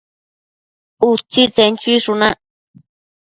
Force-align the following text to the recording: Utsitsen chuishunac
Utsitsen 1.09 1.71
chuishunac 1.81 2.37